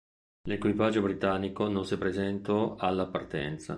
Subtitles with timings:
[0.47, 3.69] L'equipaggio britannico non si presento alla partenza.